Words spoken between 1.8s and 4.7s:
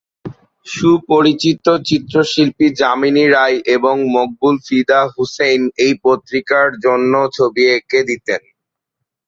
চিত্রশিল্পী যামিনী রায় এবং মকবুল